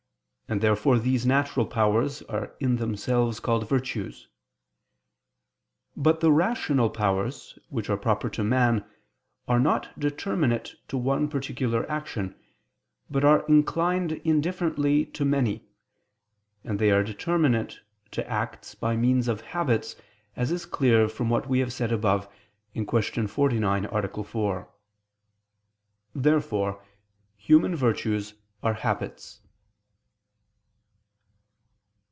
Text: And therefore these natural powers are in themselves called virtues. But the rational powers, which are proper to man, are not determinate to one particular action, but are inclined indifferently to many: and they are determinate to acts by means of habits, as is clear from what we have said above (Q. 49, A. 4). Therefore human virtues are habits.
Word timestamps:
And 0.51 0.59
therefore 0.59 0.99
these 0.99 1.25
natural 1.25 1.65
powers 1.65 2.23
are 2.23 2.53
in 2.59 2.75
themselves 2.75 3.39
called 3.39 3.69
virtues. 3.69 4.27
But 5.95 6.19
the 6.19 6.29
rational 6.29 6.89
powers, 6.89 7.57
which 7.69 7.89
are 7.89 7.95
proper 7.95 8.29
to 8.31 8.43
man, 8.43 8.83
are 9.47 9.61
not 9.61 9.97
determinate 9.97 10.75
to 10.89 10.97
one 10.97 11.29
particular 11.29 11.89
action, 11.89 12.35
but 13.09 13.23
are 13.23 13.47
inclined 13.47 14.11
indifferently 14.25 15.05
to 15.05 15.23
many: 15.23 15.63
and 16.65 16.79
they 16.79 16.91
are 16.91 17.01
determinate 17.01 17.79
to 18.11 18.29
acts 18.29 18.75
by 18.75 18.97
means 18.97 19.29
of 19.29 19.39
habits, 19.39 19.95
as 20.35 20.51
is 20.51 20.65
clear 20.65 21.07
from 21.07 21.29
what 21.29 21.47
we 21.47 21.59
have 21.59 21.71
said 21.71 21.93
above 21.93 22.27
(Q. 22.73 23.25
49, 23.29 23.85
A. 23.85 24.23
4). 24.25 24.69
Therefore 26.13 26.83
human 27.37 27.73
virtues 27.73 28.33
are 28.61 28.73
habits. 28.73 29.37